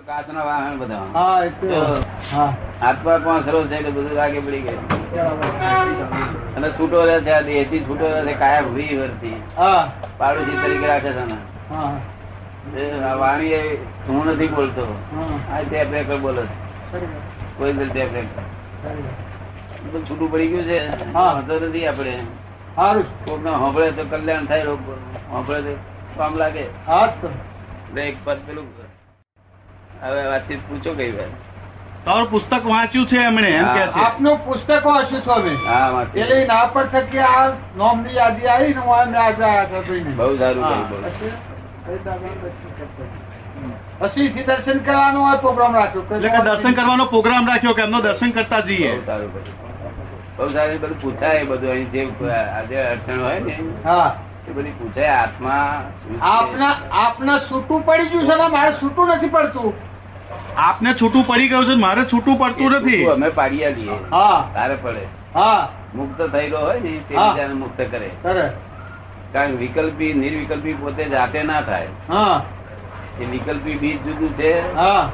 [0.00, 1.06] કાચના વાહન બધા.
[1.46, 1.76] એટલે
[3.90, 4.14] બધું
[4.46, 4.84] પડી ગયું.
[6.56, 7.32] અને છૂટો રહે છે
[7.80, 8.34] છૂટો રહે છે
[10.18, 11.24] પાડોશી તરીકે રાખે છે
[13.20, 13.78] વાણી એ
[14.08, 14.86] હું નથી બોલતો.
[15.52, 16.42] આ ટેપ રેકર બોલે.
[17.56, 18.42] કોઈ દિલ ટેપ રેકર
[19.84, 20.78] બધું છૂટું પડી ગયું છે.
[21.12, 21.32] હા.
[21.32, 22.14] વાંધો નથી આપડે
[22.76, 24.92] સારું કોક ને સાંભળે તો કલ્યાણ થાય રોગ તો
[26.16, 26.66] કામ લાગે.
[26.86, 27.12] હા
[28.00, 28.66] એક પદ પેલું
[30.02, 31.30] હવે વાતચીત પૂછો કઈ વાર.
[32.04, 34.00] તમારું પુસ્તક વાંચ્યું છે એમણે એમ કે છે.
[34.00, 35.52] આપનું પુસ્તકો વાંચ્યું છો અમે.
[35.66, 37.44] હા એટલે ના પર થકી આ
[37.76, 39.82] નોમની યાદી આવી ને હું એમને આજે આવ્યા હતા.
[40.16, 40.64] બહુ સારું
[44.00, 44.28] પછી?
[44.28, 46.04] થી દર્શન કરવાનો આ પ્રોગ્રામ રાખ્યો.
[46.10, 48.90] એટલે કે દર્શન કરવાનો પ્રોગ્રામ રાખ્યો કે એમનો દર્શન કરતા જઈએ.
[48.96, 50.98] બહુ સારું બધું.
[51.02, 54.10] પૂછાય બધું અહીં જે આજે અડચણ હોય ને હા.
[54.48, 55.08] એ બધી પૂછાય.
[55.08, 55.82] આત્મા
[56.20, 59.72] આપના આપના છૂટું પડી ગયું છે મારે છૂટું નથી પડતું.
[60.56, 63.04] આપને છૂટું પડી ગયું છે મારે છૂટું પડતું નથી.
[63.04, 64.50] અમે પાડી આલીએ હા.
[64.54, 65.06] તારે પડે.
[65.34, 65.68] હા.
[65.94, 68.10] મુક્ત થયેલો હોય ને તે બીજાને મુક્ત કરે.
[68.22, 68.52] કરે.
[69.32, 71.88] કારણ વિકલ્પી નિર્વિકલ્પી પોતે જાતે ના થાય.
[73.20, 75.12] એ વિકલ્પી બીજ જુદું છે હા.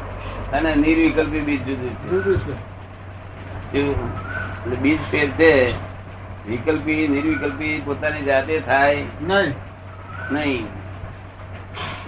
[0.53, 3.95] અને નિર્વિકલ્પી બીજ જુદું છે.
[4.77, 5.73] બીજ ફેર છે.
[6.49, 9.05] વિકલ્પી નિર્વિકલ્પી પોતાની જાતે થાય.
[9.23, 9.55] નહીં.
[10.33, 10.67] નહીં.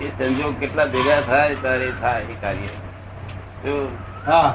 [0.00, 2.89] એ સંજોગ કેટલા ભેગા થાય ત્યારે થાય એ કાર્ય.
[4.26, 4.54] હા.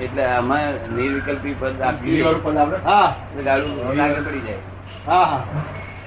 [0.00, 2.22] એટલે આમાં નિર્વિકલ્પી પદ આપી
[2.84, 3.14] હા.
[3.44, 4.56] ગાડું લાગે પડી જાય.
[5.06, 5.44] હા હા.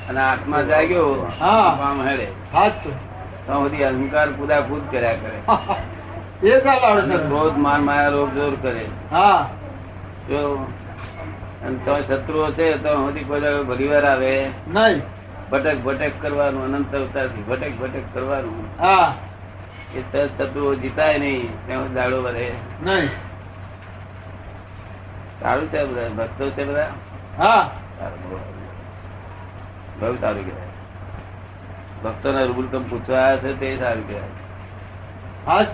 [0.09, 1.75] અને આત્મા જાગ્યો હા.
[1.79, 2.27] કામ હેડે.
[2.53, 2.89] હા તો.
[3.47, 5.39] સુધી અહંકાર કુદાકૂદ કર્યા કરે.
[6.47, 8.85] એ ચાલો ક્રોધ માન માયા રોગ જોર કરે.
[9.11, 9.49] હા.
[10.29, 10.67] જો
[11.65, 14.49] અને તો શત્રુઓ છે તો સુધી કોઈ દાડો આવે.
[14.67, 15.01] નહીં.
[15.51, 18.83] ભટક ભટક કરવાનું અનંત અવતારથી ભટક ભટક કરવાનું.
[18.83, 19.13] હા.
[19.95, 22.51] એ તત્વો જીતાય નહીં ત્યાં દાડો વધે.
[22.81, 23.09] નહીં.
[25.41, 26.09] સારું છે બધા?
[26.09, 26.91] ભક્તો છે બધા?
[27.37, 27.69] હા.
[29.99, 30.43] બહુ સારું.
[30.45, 30.67] કહેવાય.
[32.03, 34.31] ભક્તોના રૂબરૂ તમે પૂછવા આવ્યા છે તે સારું કહેવાય.
[35.45, 35.69] હા જ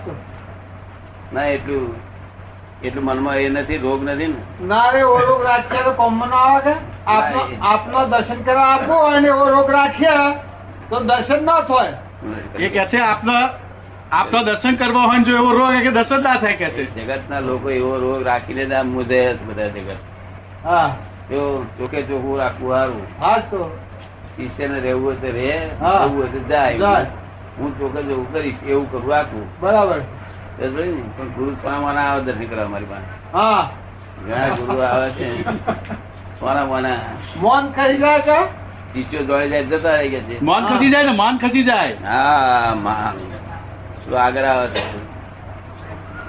[1.32, 1.94] ના એટલું
[2.82, 4.36] એટલું મનમાં એ નથી રોગ નથી ને?
[4.60, 6.74] ના રે ઓ રોગ રાખ્યા તો કોમન આવે છે.
[7.06, 10.32] આપનો આપનો દર્શન કરવા આપો અને ઓ રોગ રાખ્યા
[10.90, 11.98] તો દર્શન ના થાય.
[12.58, 13.63] એ કે છે આપનો
[14.10, 16.84] આપનો દર્શન કરવા હોય જો એવો રોગ કે દર્શન ના થાય કે છે?
[16.96, 20.00] જગતના લોકો એવો રોગ રાખીને જ મુદે બધા જગત.
[20.62, 20.96] હા.
[21.28, 21.42] જો
[21.76, 23.60] ચોકે ચોખ્ખું રાખવું સારું હા તો.
[24.36, 25.92] શિષ્યને રહેવું હશે રે રહે હા.
[26.00, 26.78] જવું હોય તો જાય.
[26.78, 27.06] જાય.
[27.56, 30.00] હું ચોકે જવું કરીશ એવું કરું રાખવું બરાબર.
[30.58, 33.08] પણ ગુરુ સોના આવે દર્શન કરવા મારી પાસે.
[33.32, 33.62] હા.
[34.18, 35.28] ઘણા ગુરુ આવે છે.
[36.38, 36.98] સોના મોના
[37.36, 38.38] મોન કરી જાય કે?
[38.92, 40.36] શિષ્યો દોડી જાય જતા રહી ગયા છે.
[40.42, 41.96] મોન ખસી જાય ને માન ખસી જાય.
[42.02, 43.16] હા માન.
[44.12, 45.14] આગળ આવે છે.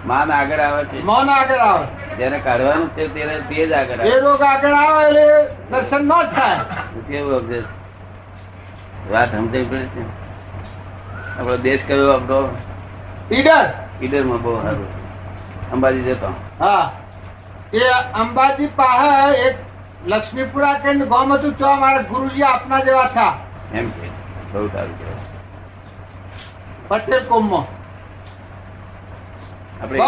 [0.05, 1.03] માન આગળ આવે છે.
[1.03, 2.15] મન આગળ આવે.
[2.15, 6.25] જેને કાઢવાનું છે તેને તે જ આગળ એ રોગ આગળ આવે એટલે દર્શન ન જ
[6.25, 6.59] થાય.
[7.07, 7.63] કેવું અભ્યાસ
[9.11, 10.01] વાત સમજાવી પડે છે?
[11.39, 12.57] આપણો દેશ કયો આપણો
[13.31, 14.23] ઈડર.
[14.23, 14.87] માં બહુ સારું
[15.71, 16.27] અંબાજી જતો.
[16.59, 16.91] હા.
[17.73, 17.79] એ
[18.13, 19.55] અંબાજી પાસે એક
[20.05, 23.33] લક્ષ્મીપુરા કેન્દ્ર ગામ હતું તો મારા ગુરુજી આપના જેવા થયા
[23.73, 24.07] એમ કે.
[24.53, 25.14] બહુ સારું
[26.87, 27.75] પટેલ કોમમાં
[29.83, 29.99] આપણે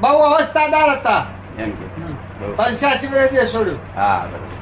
[0.00, 1.24] બહુ અવસ્થાદાર હતા.
[1.58, 2.52] એમ કે.
[2.52, 3.78] પંચ્યાસી વર્ષે છોડ્યું.
[3.96, 4.60] હા બરોબર.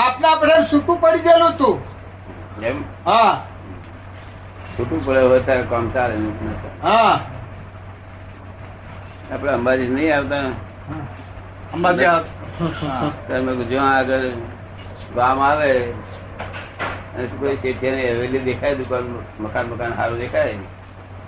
[0.00, 1.82] આપના પ્રેમ છૂટું પડી ગયેલું હતું.
[2.62, 2.84] એમ?
[3.06, 3.46] હા.
[4.78, 6.14] છૂટું પડે હોય ત્યારે કામ ચાલે.
[6.82, 7.20] હા.
[9.32, 10.40] આપડે અંબાજી નહીં આવતા?
[11.74, 12.18] અંબાજી આ-
[13.28, 14.20] તમે જો આગળ
[15.14, 15.92] ગામ આવે
[17.14, 19.02] અને કોઈ શેઠિયાને હવેલી દેખાય દુકાન
[19.40, 20.54] મકાન મકાન સારું દેખાય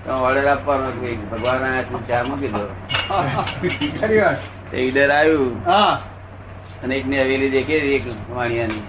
[0.04, 0.90] તો ઓર્ડર આપવાનો
[1.30, 2.74] ભગવાન આયા ચા મૂકી દો.
[4.70, 5.66] તે ઈડર આવ્યું.
[6.82, 8.82] અને એક ને હવેલી દેખી એક વાણિયાની.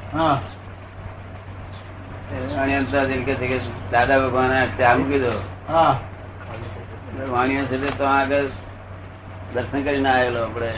[3.36, 3.60] કે
[3.92, 5.32] દાદા ભગવાન ચા મૂકી દો.
[7.30, 8.44] વાણિયા છે તે આગળ
[9.54, 10.70] દર્શન કરીને આવેલો આપણે.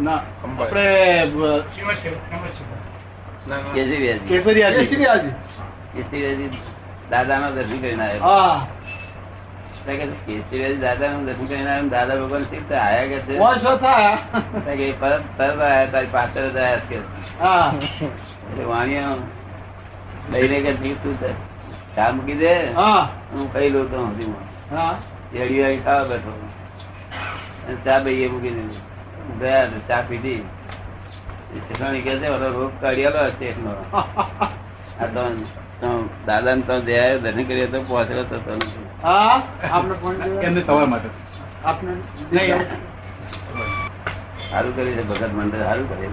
[0.00, 1.22] ના આપણે
[3.48, 4.18] કેસરીયાજી.
[4.18, 4.86] કેસરીયાજી.
[4.86, 6.50] કેસરીયાજી.
[7.50, 8.04] દર્શન કરીને
[11.48, 13.38] કરીને દાદા ભગવાન શિવ આયા કે છે?
[13.38, 14.18] વર્ષો થયા.
[14.56, 19.14] એટલે કે પરત આયા તારી પાછળ જ આયા કે એટલે વાણિયા
[20.32, 21.20] લઈને કે તું
[21.96, 22.54] ચા મૂકી દે.
[22.72, 23.08] હા.
[23.32, 24.94] હું કઈ લઉં તો હજીમાં હા.
[25.34, 26.48] રેડિયો ખાવા બેઠો.
[27.84, 28.76] ચા ચા એ મૂકી દીધી
[29.40, 30.42] ગયા ચા પીધી.
[31.52, 33.72] શેઠાણી કે છે ઓલો રોગ કાઢી શેઠનો
[35.00, 35.22] આ તો
[36.26, 38.66] દાદા ને તો દયા ધન કરીએ તો પહોંચેલો તો તમે.
[39.02, 39.36] હા
[39.72, 41.08] આપને ફોન એમને તમારા માટે.
[41.64, 41.92] આપને
[44.50, 46.06] સારું કરી છે ભગત મંડળ સારું કરે.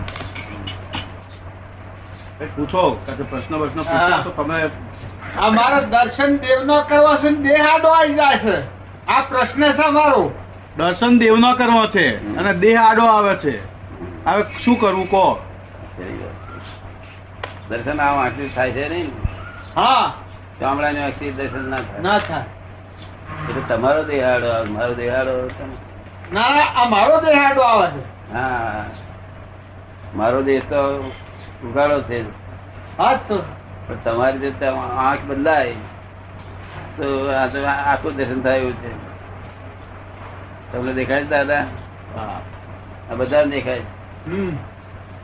[2.56, 4.58] પૂછો કાં પ્રશ્ન પ્રશ્ન પૂછો તો તમે
[5.38, 8.58] આ મારા દર્શન દેવનો કરવા છે ને દેહ આડો આવી જાય છે.
[9.08, 10.24] આ પ્રશ્ન છે મારો.
[10.78, 12.06] દર્શન દેવનો કરવો છે
[12.38, 13.56] અને દેહ આડો આવે છે.
[14.26, 15.46] હવે શું કરવું કહો?
[17.70, 19.12] દર્શન આમ આટલું થાય છે નહીં
[19.76, 20.14] હા.
[20.60, 22.02] ચામડાની આંખથી દર્શન ના થાય.
[22.02, 22.44] ના થાય.
[23.50, 25.50] એટલે તમારો દેહાડો આવે, મારો દેહાડો
[26.34, 26.50] ના?
[26.50, 28.34] ના, આ મારો દેહાડો આવે છે.
[28.34, 28.86] હા.
[30.16, 31.04] મારો દેશ તો
[31.64, 32.30] ઉગાડો છે.
[32.98, 33.44] હા તો.
[33.88, 34.66] પણ તમારી રીતે
[34.98, 35.72] આંખ બદલાય.
[36.98, 39.10] તો આ તો આખું દર્શન થાય એવું છે.
[40.72, 41.66] તમને દેખાય છે દાદા?
[43.12, 43.82] આ બધા દેખાય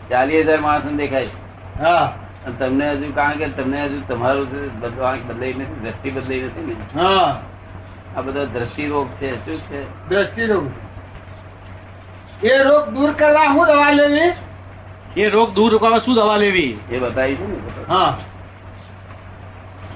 [0.09, 1.27] ચાલીસ હજાર માણસ દેખાય
[1.79, 2.13] હા.
[2.59, 6.99] તમને હજુ કારણ કે તમને હજુ તમારું આંખ બદલાઈ નથી દ્રષ્ટિ બદલાઈ નથી ને.
[7.01, 7.41] હા.
[8.17, 10.09] આ બધો દ્રષ્ટિ રોગ છે શું છે?
[10.09, 10.65] દ્રષ્ટિ રોગ
[12.43, 14.31] એ રોગ દૂર કરવા શું દવા લેવી?
[15.17, 16.79] એ રોગ દૂર કરવા શું દવા લેવી?
[16.91, 18.17] એ બતાવીશું ને હા.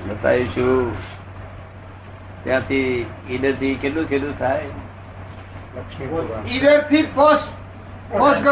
[0.10, 0.94] બતાવીશું.
[2.44, 4.62] ત્યાંથી ઈડરથી કેટલું કેટલું થાય?
[6.48, 7.59] ઈડરથી પોસ્ટ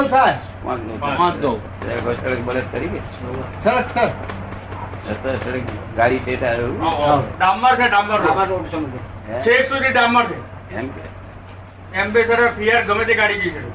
[0.10, 0.36] થાય.
[1.18, 1.56] પાંચ ગૌ.
[2.72, 3.00] કરી કે
[3.64, 3.86] સરસ
[5.98, 6.54] ગાડી ટેટા
[7.38, 8.20] ડામર છે ડામર.
[9.42, 10.76] છેક સુધી ડામર છે.
[10.76, 11.06] એમ કે?
[11.98, 13.70] એમ્બેસેડર ફિયર ગમે તે ગાડી જઈ શકે.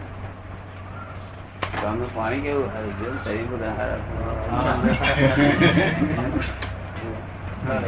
[1.83, 2.73] ગામનું પાણી કેવું?
[2.73, 3.87] સારું છે શરીર બધા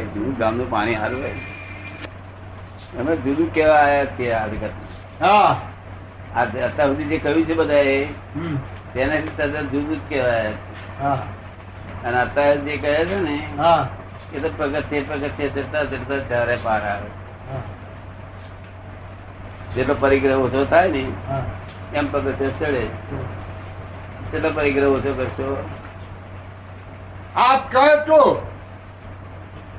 [0.01, 1.31] જૂનું ગામનું પાણી સારું હોય.
[2.99, 4.69] અમે જુદું કેવા આવ્યા તે હકીકત
[5.23, 5.57] હા.
[6.35, 7.75] અત્યાર સુધી જે કહ્યું છે બધા
[8.35, 8.55] હમ.
[8.93, 10.53] તેનાથી તદ્દન જુદું જ કહેવાય.
[12.03, 13.43] અને અત્યારે જે કહે છે ને
[14.33, 17.09] એ તો પગથિયે પગથિયે ચડતા ચડતા ચારે પાર આવે.
[19.75, 21.05] જેટલો પરિગ્રહ ઓછો થાય ને
[21.93, 22.85] એમ પગથિયે ચડે.
[24.31, 25.69] કેટલો પરિગ્રહ ઓછો કરશો.
[27.35, 28.47] આપ કહો તો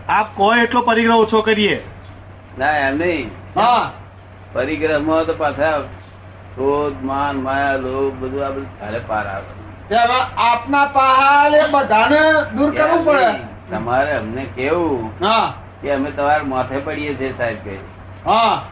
[0.08, 1.82] આપ કહો એટલો પરિગ્રહ ઓછો કરીએ.
[2.58, 3.30] ના એમ નહીં.
[3.56, 3.92] હા.
[4.52, 5.82] પરિગ્રહમાં તો પાછા
[6.56, 9.66] ક્રોધ માન માયા લોભ બધું આ બધું ચારે પાર આવે.
[10.38, 12.20] આપના પહાડ બધાને
[12.56, 13.34] દૂર કરવું પડે.
[13.70, 15.18] તમારે અમને કેવું
[15.82, 17.76] કે અમે તમારે માથે પડીએ છીએ સાહેબ કે.
[18.26, 18.62] હા.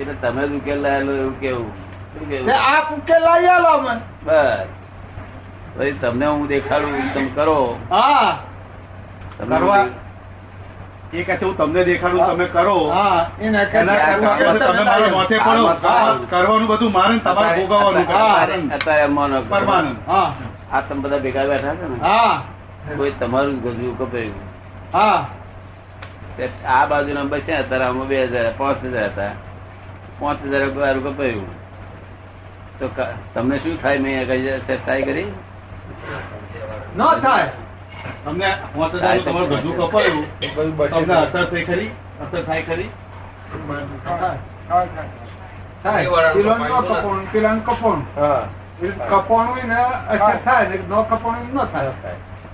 [0.00, 1.72] એટલે તમે જ ઉકેલ લાયેલો એવું કેવું?
[2.50, 3.94] આપ ઉકેલ લાવી અમે.
[4.24, 4.66] બસ.
[5.76, 7.78] પછી તમને હું દેખાડું તમે કરો.
[7.90, 8.36] હા.
[9.48, 9.86] કરવા.
[11.14, 12.78] એ કહે છે હું તમને દેખાડું તમે કરો.
[13.40, 13.84] એને તમે
[14.88, 15.64] મારા માથે પડો.
[16.30, 18.06] કરવાનું બધું મારે તમારે ભોગવવાનું
[18.76, 19.96] અત્યારે પરમાનંદ.
[20.72, 21.96] આ તમે બધા ભેગા બેઠા છે ને?
[22.98, 24.42] કોઈ તમારું ગજવું કપાયું
[24.92, 25.20] હા.
[26.76, 29.32] આ બાજુ નંબર છે અત્યારે અમે બે હજાર પાંચ હજાર હતા.
[30.20, 31.50] પાંચ હજાર રૂપિયા કપાયું.
[32.78, 32.86] તો
[33.34, 33.98] તમને શું થાય?
[34.04, 35.30] મેં કઈ ચર્ચા કરી?
[36.98, 37.48] ન થાય.
[38.24, 40.24] તમને પાંચ હજારનું તમારું બધું કપાયું
[40.90, 41.90] તમને અસર થઈ ખરી?
[42.22, 42.90] અસર થાય ખરી?
[45.82, 48.06] થાય પેલાનું ન કપોણું, પેલાનું કપોણું.
[48.82, 51.92] એ કપોણું એને અસર થાય ન કપોણું થાય.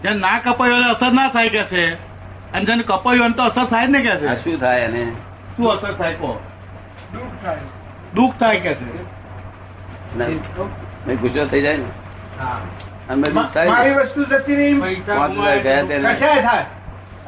[0.02, 1.84] જેને ના કપાયો અસર ના થાય કે છે?
[2.52, 4.42] અને જેને કપાયું તો અસર થાય ને કે છે?
[4.44, 5.12] શું થાય એને?
[5.56, 6.40] શું અસર થાય કહો?
[7.12, 7.58] દુઃખ થાય.
[8.14, 8.84] દુઃખ થાય કે છે?
[10.16, 10.40] નહીં,
[11.06, 11.84] નહીં ગુસ્સો થઈ જાય ને?
[12.38, 14.80] થાય મારી વસ્તુ જતી રહી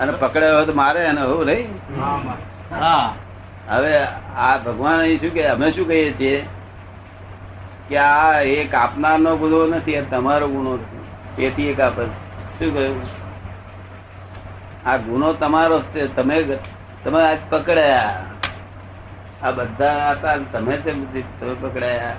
[0.00, 1.66] અને પકડ્યો તો મારે અને હું રહી
[3.68, 3.98] હવે
[4.36, 6.46] આ ભગવાન અહીં શું કે અમે શું કહીએ છીએ?
[7.88, 10.98] કે આ એક આપનારનો ગુનો નથી તમારો ગુનો છે.
[11.36, 12.04] તેથી એક આપે.
[12.58, 13.02] શું કહ્યું?
[14.86, 16.06] આ ગુનો તમારો છે.
[16.16, 16.42] તમે
[17.04, 18.20] તમે આજ પકડાયા.
[19.42, 20.92] આ બધા હતા તમે તે
[21.40, 22.14] તમે પકડાયા.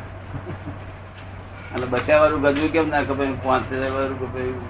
[1.74, 4.66] અને બચ્યા વાળું ગજવું કેમ ના કપાયું પાંચ હજાર વાળું કપાયું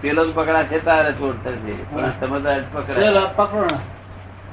[0.00, 1.50] પેલો પકડા છે તારે ચોર છે.
[1.90, 3.66] પણ સમજદાર પકડો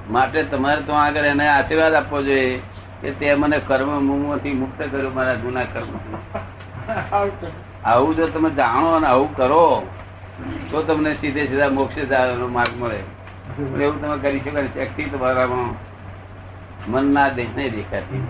[0.10, 2.62] માટે તમારે તો આગળ એને આશીર્વાદ આપવો જોઈએ
[3.01, 5.92] કે તે મને કર્મ મુમોથી મુક્ત કર્યો મારા જૂના કર્મ.
[7.84, 9.84] આવું જો તમે જાણો અને આવું કરો
[10.72, 13.00] તો તમને સીધે સીધા મોક્ષે જવાનો માર્ગ મળે.
[13.84, 15.70] એવું તમે કરી શકો શક્તિ તમારામાં
[16.88, 18.22] મન ના દેશ નહીં દેખાતી.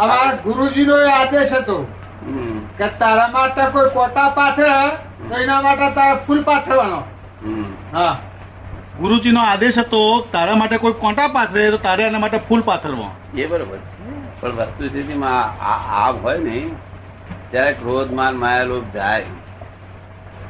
[0.00, 1.76] અમારા ગુરુજીનો એ આદેશ હતો
[2.78, 4.88] કે તારા માટે કોઈ કોટા પાથરે
[5.28, 7.00] તો એના માટે તારે ફૂલ પાથરવાનો.
[7.94, 8.18] હા.
[9.00, 13.10] ગુરુજીનો આદેશ હતો તારા માટે કોઈ કોંટા પાથરે તો તારે એના માટે ફૂલ પાથરવો.
[13.34, 13.78] એ બરોબર.
[14.40, 16.70] પણ વસ્તુસ્થિતિમાં આ આ હોય ને
[17.50, 19.22] ત્યારે ક્રોધ માન માયા લોભ જાય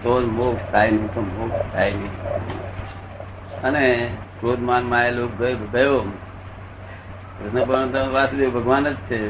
[0.03, 2.11] તો મોક્ષ થાય નહીં તો મોક્ષ થાય નહીં.
[3.63, 4.09] અને
[4.41, 6.05] ક્રોધમાન માયા લોક ગયો ગયો.
[7.41, 9.21] કૃષ્ણ ભગવાન વાસુદેવ ભગવાન જ છે.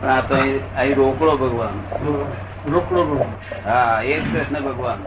[0.00, 0.36] પણ આ તો
[0.76, 1.76] અહીં રોકડો ભગવાન.
[2.72, 3.00] રોકડો
[3.64, 4.98] હા એ જ કૃષ્ણ ભગવાન.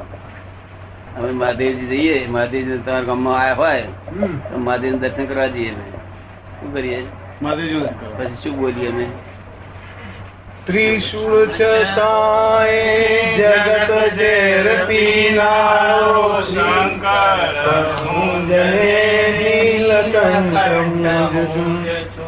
[1.20, 3.82] અમે મહાદેવજી જઈએ મહાદેવજી તમારા ગામમાં આવ્યા હોય
[4.52, 5.86] તો મહાદેવ દર્શન કરવા જઈએ અમે.
[6.60, 7.00] શું કરીએ?
[7.42, 7.80] મહાદેવજી
[8.18, 9.08] પછી શું બોલીએ અમે?
[10.66, 17.56] ત્રિશુળ છતાંય જગત ઝેર પીનારો શંકર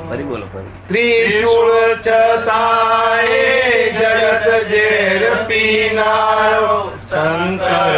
[0.08, 3.46] ફરી બોલો ફરી ત્રિશુળ છતાંય
[3.94, 6.76] જગત ઝેર પીનારો
[7.08, 7.98] શંકર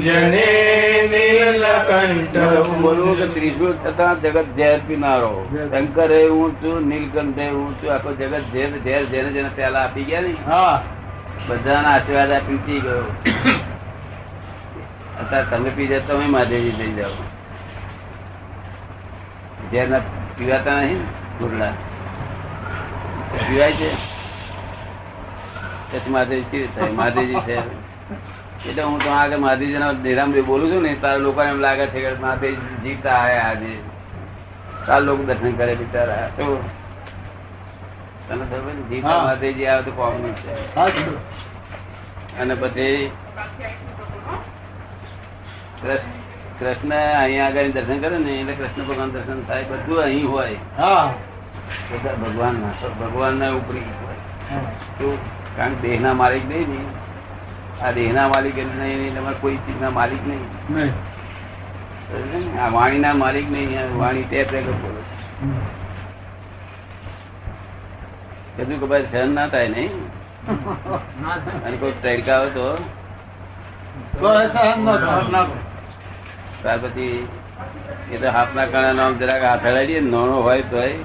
[0.00, 0.50] જને
[1.10, 7.48] નીલકંઠ હું બોલું કે ત્રિશુળ થતા જગત ઝેર પીનારો શંકર એ હું છું નીલકંઠ એ
[7.50, 10.74] હું છું આખો જગત ઝેર ઝેર જેને જેને પેલા આપી ગયા ને હા
[11.42, 13.06] બધાના આશીર્વાદ આપી પી ગયો
[15.16, 17.16] અત્યારે તમે પી જાય તમે મહાદેવજી થઈ જાઓ
[19.70, 20.00] ઝેર
[20.38, 21.02] પીવાતા નહીં
[21.38, 21.72] ઘૂરડા
[23.48, 23.94] પીવાય છે?
[25.92, 26.90] પછી મહાદેવજી થાય?
[26.90, 27.56] મહાદેવજી છે.
[28.68, 29.92] એટલે હું તો આગળ મહાદેવજી ના
[30.24, 33.78] બોલું છું ને તારા લોકોને એમ લાગે છે કે મહાદેવજી જીવતા આયા આજે.
[34.86, 36.28] તાર લોકો દર્શન કરે બિચારા.
[36.36, 36.64] તો
[38.28, 40.76] તને ખબર જીતા મહાદેવજી આવે તો કોમનું છે.
[42.38, 43.10] અને પછી
[46.60, 49.64] કૃષ્ણ અહીંયા આગળ દર્શન કરે ને એટલે કૃષ્ણ ભગવાન દર્શન થાય.
[49.64, 50.58] બધું અહીં હોય.
[51.90, 52.62] બધા ભગવાન
[53.00, 54.16] ભગવાન ના ઉપરી હોય.
[54.98, 55.18] તો
[55.56, 56.80] કારણ દેહ ના માલિક નહીં ને.
[57.82, 60.92] આ દેહ ના માલિક એટલે નહીં તમારે કોઈ ચીજ ના માલિક નહીં.
[62.60, 63.12] આ વાણી ના?
[63.14, 65.00] માલિક નહીં વાણી ટેપ રેકર્ડ બોલો.
[65.42, 65.60] હમ.
[68.56, 69.92] કીધું કે ભાઈ સહન ના થાય નહીં.
[71.66, 72.68] અને કોઈ તડકા આવે તો?
[74.20, 75.65] તો સહન ના થાય.
[76.66, 77.18] ત્યાર પછી
[78.12, 80.96] એ તો હાથના કાણા નામ જરાક હાથ હલાડીએ નાનો હોય તોય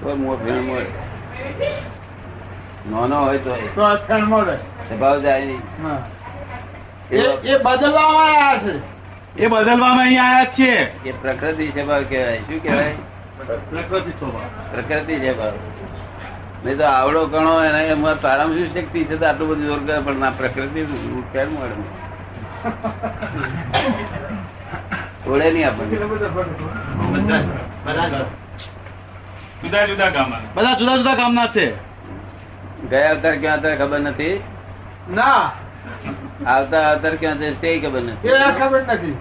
[0.00, 0.86] તો મોં મળે
[2.90, 4.56] નાનો હોય તો તો આ ક્ષણ મળે
[4.88, 5.62] સ્વભાવ જાય નહીં
[7.10, 8.74] એ એ બદલવામાં આવ્યા છે.
[9.36, 10.70] એ બદલવામાં અહીંયા આવ્યા છે
[11.04, 12.40] એ પ્રકૃતિ સ્વભાવ કહેવાય.
[12.46, 12.94] શું કહેવાય?
[13.70, 15.54] પ્રકૃતિ સ્વભાવ પ્રકૃતિ સ્વભાવ
[16.64, 19.98] નહીં તો આવડો ગણો એને એમાં તારામાં શું શક્તિ છે તો આટલું બધું જોર કરે
[20.00, 20.80] પણ ના પ્રકૃતિ
[21.32, 21.76] કેમ મળે
[25.26, 25.96] છોડે નહીં આપણને
[29.62, 31.74] જુદા જુદા ગામના બધા જુદા જુદા ગામના છે.
[32.90, 34.42] ગયા અવતાર ક્યાં હતા ખબર નથી?
[35.10, 35.50] ના.
[36.46, 38.28] આવતા અવતાર ક્યાં છે તે ખબર નથી.
[38.58, 39.16] ખબર નથી.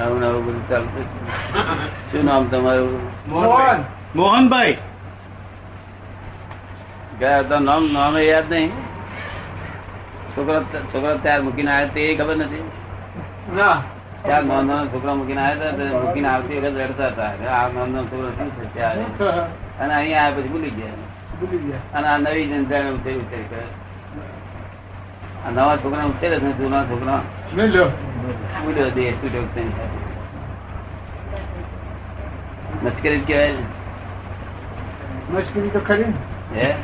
[0.00, 1.06] આવું આવું બધું ચાલતું
[2.12, 3.10] શું નામ તમારું?
[3.28, 3.84] મોહન.
[4.14, 4.76] મોહનભાઈ.
[7.18, 8.70] ગયા હતા નામ નામ એ યાદ નહીં.
[10.36, 10.60] છોકરો
[10.92, 12.64] છોકરો ત્યાર મૂકીને આવ્યા તે ખબર નથી?
[13.56, 13.76] ના.
[14.28, 17.50] ચાર નોંધ છોકરા મૂકીને આવ્યા હતા મૂકીને આવતી વખત રડતા હતા.
[17.50, 18.74] આ નોંધ છોકરો શું છે?
[18.74, 18.94] ત્યાં
[19.78, 20.90] અને અહીંયા આવ્યા પછી ભૂલી ગયા.
[21.40, 21.98] ભૂલી ગયા.
[21.98, 23.62] અને આ નવી જનતા ઉતરી ઉતરી કરે
[25.46, 27.22] આ નવા છોકરા ઉતરે છે જૂના છોકરા
[28.64, 29.42] ભૂલ્યો દે છૂટ્યો.
[32.82, 33.62] મશ્કરી કહેવાય ને.
[35.32, 36.60] મશ્કરી તો ખરી ને.
[36.60, 36.74] હે?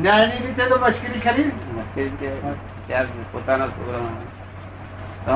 [0.00, 1.78] ન્યાયની રીતે તો મશ્કરી ખરી ને.
[1.78, 2.54] મશ્કરી કહેવાય.
[2.86, 3.98] ત્યાં પોતાના છોકરા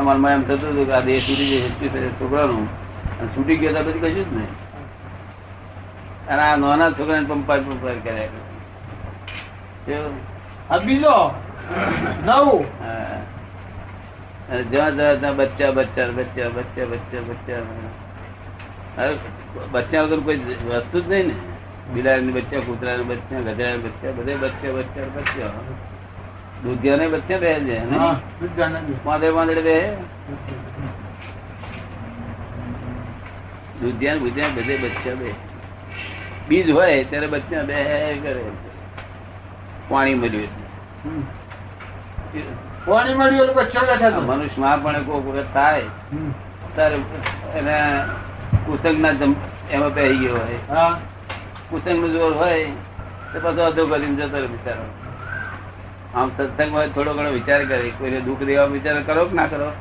[0.00, 2.64] મનમાં એમ થતું હતું કે આ દેહ છૂટી જશે છોકરાનું.
[3.20, 4.50] અને છૂટી ગયો તો પછી કશું જ નહીં.
[6.26, 8.28] અને આ નાના છોકરાને પંપાર પંપાર કર્યા
[10.78, 11.14] બીજો?
[12.26, 12.64] નવું?
[14.70, 17.60] જ્યાં જ્યાં ત્યાં બચ્ચા બચ્ચા બચ્ચા બચ્ચા બચ્ચા બચ્ચા.
[19.70, 20.36] બચ્ચા વગર કોઈ
[20.68, 21.34] વસ્તુ જ નહીં ને.
[21.94, 25.50] બિલાડી બચ્ચા કૂતરા બચ્ચા ગધેડા બચ્ચા બધે બચ્ચા બચ્ચા બચ્ચા.
[26.62, 27.98] દૂધિયા બચ્ચે બે છે ને?
[29.04, 29.30] પાંદડે.
[29.30, 29.90] માદે બે.
[33.80, 35.34] દૂધિયા ભૂધિયા બધે બચ્ચા બે.
[36.48, 37.74] બીજ હોય ત્યારે બચ્ચા બે
[38.22, 38.44] કરે.
[39.88, 42.40] પાણી મળ્યું એટલે.
[42.84, 44.20] પાણી મળ્યું એટલે બચ્ચો તો.
[44.20, 45.82] મનુષ્યમાં પણ કોઈ વખત થાય.
[46.74, 46.94] ત્યારે
[47.54, 48.04] એને
[48.66, 49.08] કુસંગ ના
[49.70, 50.74] એમાં પહેરી ગયો હોય.
[50.74, 50.98] હા.
[51.70, 52.64] કુસંગનું જોર હોય
[53.32, 55.01] તો પાછો અધો કરીને જતો બિચારો
[56.14, 57.90] આમ સત્સંગમાં થોડો ઘણો વિચાર કરે.
[57.98, 59.72] કોઈને દુઃખ દેવા વિચાર કરો કે ના કરો?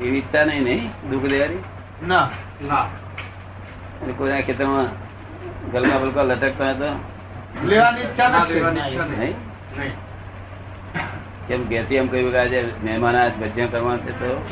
[0.00, 1.10] એવી ઈચ્છા નહીં નહીં?
[1.10, 1.62] દુઃખ દેવાની?
[2.08, 2.28] ના.
[2.68, 2.82] ના
[4.02, 4.88] અને કોઈના ખેતરમાં
[5.72, 6.94] ગલકા બલકા લટકતા હતા
[7.64, 8.28] લેવાની ઈચ્છા.
[8.28, 9.34] નહીં?
[11.48, 14.48] કેમ કેતી એમ કહ્યું કે આજે મહેમાન આજ ભજ્યા કરવા છે તો?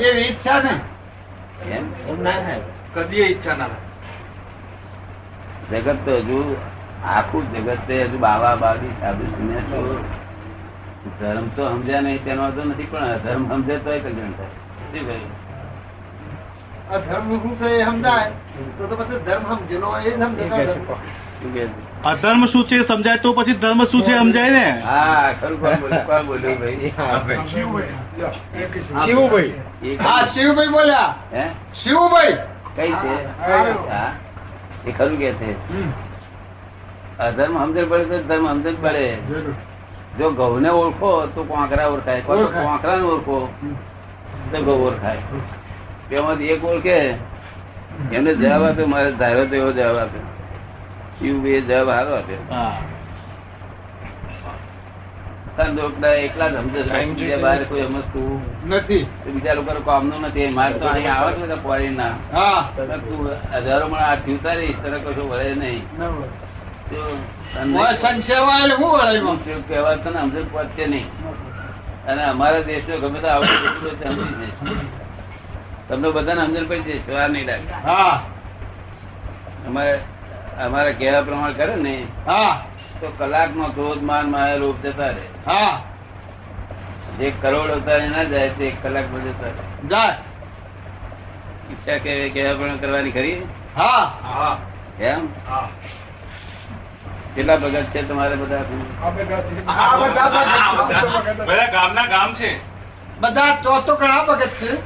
[0.00, 0.74] એ- ઈચ્છા ને
[1.70, 1.84] એમ?
[2.08, 2.60] એમ ના થાય.
[2.94, 3.66] કદી ઈચ્છા ના
[5.70, 6.56] જગત તો હજુ
[7.04, 9.78] આખું જગત તે હજુ બાવા બાવી સાધુ સુન્યા છો
[11.20, 14.50] ધર્મ તો સમજ્યા નહીં તેનો વાંધો નથી પણ ધર્મ સમજે તોય કલ્યાણ થાય.
[17.28, 18.30] શું છે એ સમજાય?
[18.78, 20.44] તો તો પછી ધર્મ સમજેલો એ સમજે
[21.40, 21.68] શું છે?
[22.04, 24.80] અધર્મ શું છે સમજાય તો પછી ધર્મ શું છે સમજાય ને?
[24.80, 26.92] હા ખરું બોલ્યું બોલ્યું ભાઈ.
[29.04, 29.52] શિવભાઈ.
[29.98, 31.14] હા શિવભાઈ બોલ્યા.
[31.32, 31.44] હે?
[31.74, 32.36] શિવભાઈ.
[32.76, 33.14] કઈ છે?
[34.86, 35.56] એ ખરું કે છે.
[37.18, 39.06] અધર્મ સમજણ પડે તો ધર્મ સમજણ પડે.
[40.18, 43.48] જો ઘઉં ને ઓળખો તો કોંકરા ઓળખાય કોંકરા ને ઓળખો
[44.52, 45.22] તો ઘઉં ઓળખાય.
[46.10, 46.96] તેમાંથી એક ઓળખે
[48.12, 50.26] એમને જવાબ આપ્યો મારે ધારો તો એવો જવાબ આપ્યો
[51.18, 52.42] શિવ એ જવાબ સારો આપ્યો
[56.26, 59.04] એકલા સમજે બહાર કોઈ સમજતું નથી.
[59.26, 60.48] બીજા લોકો કામનું નથી.
[60.48, 61.46] મારે તો અહીંયા આવે છે.
[62.32, 62.60] હા.
[62.76, 65.82] તમે તું હજારો માં આ ઉતારીશ તને કશું વળે નહીં.
[68.76, 69.38] હું
[72.06, 74.88] અને અમારા ગમે તો આવડે એટલું સમજી
[75.88, 77.72] તમને બધાને સમજણ પડી જશે વાર નહીં લાગે.
[79.66, 80.00] અમારે
[80.64, 82.06] અમારા કહેવા પ્રમાણે કરે ને
[83.00, 85.52] તો કલાક કલાકમાં ક્રોધ માન માયા લોભ જતા રહે.
[85.52, 85.82] હા.
[87.18, 89.88] જે કરોડ અવતારે ના જાય તે એક કલાકમાં જતા રહે.
[89.88, 90.16] જાય.
[91.70, 93.42] ઈચ્છા કે કહેવા પ્રમાણે કરવાની ખરી?
[93.76, 94.58] હા.
[95.00, 95.28] એમ?
[97.38, 98.58] કેટલા ભગત છે તમારે બધા?
[101.44, 102.58] બધા ગામના ગામ છે.
[103.20, 104.76] બધા ચોથો ઘણા ભગત છે.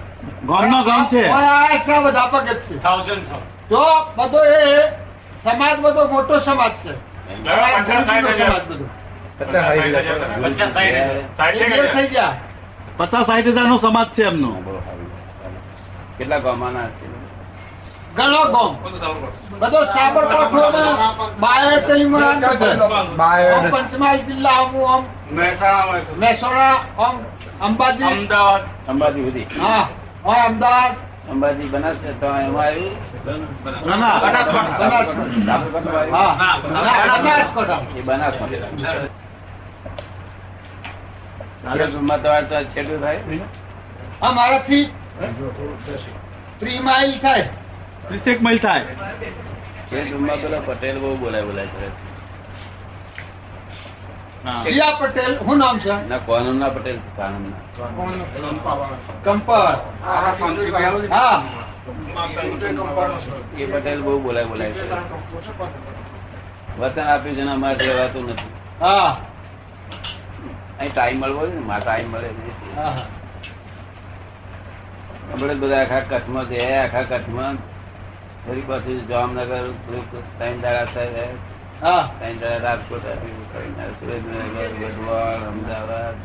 [0.46, 1.30] ગામનો ગામ છે.
[1.30, 2.82] ઓય બધા ભગત છે.
[2.82, 3.24] થાઉઝન્ડ
[3.70, 4.88] જો બધો એ
[5.44, 6.92] સમાજ બધો મોટો સમાજ છે.
[7.44, 8.88] સમાજ બધો.
[12.96, 13.66] પચાસ સાઠ હજાર.
[13.66, 14.52] નો સમાજ છે એમનો.
[16.18, 17.11] કેટલા ગામના છે?
[18.16, 18.76] ઘણો ગોમ.
[19.58, 20.70] બધો સાબરકાંઠો
[21.40, 22.46] બાયર તેલીમરા ને
[23.70, 25.04] પંચમહાલ જિલ્લા આમ આમ.
[26.18, 27.02] મહેસાણા.
[27.02, 27.16] આમ
[27.60, 28.04] અંબાજી.
[28.04, 28.62] અમદાવાદ.
[28.88, 29.46] અંબાજી સુધી.
[29.60, 29.88] હા
[31.28, 31.68] અંબાજી
[32.44, 32.96] એમાં આવ્યું.
[38.06, 38.86] બનાસકાંઠા.
[43.00, 43.20] થાય.
[46.58, 47.61] ત્રી માઇલ થાય.
[48.08, 48.84] ત્રીસેક મહિલ થાય.
[49.90, 51.88] પેલો પટેલ બહુ બોલાય બોલાય કરે.
[55.00, 56.08] પટેલ શું નામ છે?
[56.08, 56.96] ના કોનમ ના પટેલ
[59.24, 59.78] કંપાસ.
[61.10, 61.42] હા
[63.58, 64.84] એ પટેલ બહુ બોલાય બોલાય છે.
[66.78, 68.50] વતન આપ્યું છે માટે અમારે રહેવાતું નથી.
[68.80, 69.16] હા.
[70.78, 72.30] અહીં ટાઈમ મળવો ને માં ટાઈમ મળે.
[75.32, 77.71] હમણાં બધા આખા કચ્છમાં છે આખા કચ્છમાં
[78.42, 79.48] ફરી પાછું જામનગર
[79.80, 81.26] ત્રણ દાડા થાય
[82.12, 86.16] ત્રણ દાડા રાજકોટ આપ્યું સુરેન્દ્રનગર ગઢવાલ અમદાવાદ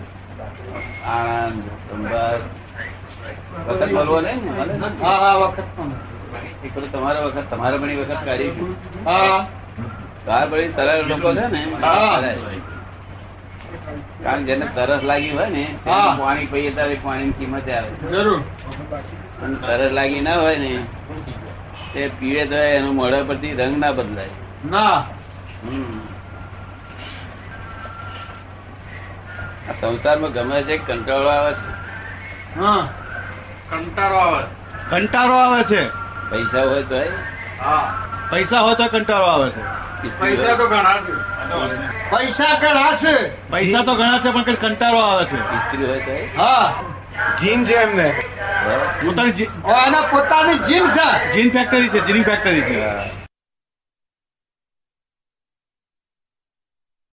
[1.07, 2.43] આણંદ ખંભાત
[3.67, 4.89] વખત મળવો નહીં ને?
[5.01, 5.67] હા હા વખત
[6.91, 8.51] તમારા વખત તમારે પણ વખત કાઢી
[9.05, 9.39] હા.
[10.25, 11.61] બહાર બધી સરળ લોકો છે ને
[14.23, 15.63] કારણ જેને તરસ લાગી હોય ને.
[15.85, 17.89] પાણી પીએ ત્યારે પાણી કિંમત આવે.
[18.11, 18.39] જરૂર.
[19.39, 20.71] પણ તરસ લાગી ના હોય ને
[21.97, 24.29] તે પીવે તો એનું મોઢા પરથી રંગ ના બદલાય.
[24.71, 25.03] ના.
[29.69, 31.69] આ સંસારમાં ગમે છે કંટાળો આવે છે.
[32.59, 32.87] હા.
[33.69, 34.43] કંટાળો આવે.
[34.89, 35.89] કંટાળો આવે છે.
[36.29, 36.95] પૈસા હોય તો
[38.31, 39.61] પૈસા હોય તો કંટાળો આવે છે.
[40.19, 41.15] પૈસા તો ઘણા છે.
[42.09, 43.49] પૈસા ઘણા છે.
[43.49, 45.35] પૈસા તો ઘણા છે પણ કંટાળો આવે છે.
[45.35, 46.73] સ્ત્રી હોય તો હા.
[47.41, 48.19] જીન છે એમને.
[49.05, 49.31] પોતાની
[50.11, 51.33] પોતાની જીન છે.
[51.33, 53.26] જીન ફેક્ટરી છે જીન ફેક્ટરી છે.